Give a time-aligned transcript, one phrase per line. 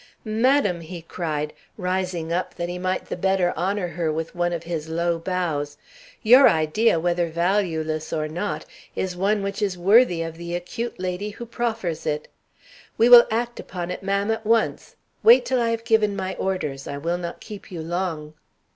[0.25, 4.63] "Madam!" he cried, rising up that he might the better honor her with one of
[4.63, 5.77] his low bows,
[6.23, 11.29] "your idea, whether valueless or not, is one which is worthy of the acute lady
[11.29, 12.27] who proffers it.
[12.97, 14.95] We will act on it, ma'am, act at once.
[15.21, 16.87] Wait till I have given my orders.
[16.87, 18.33] I will not keep you long."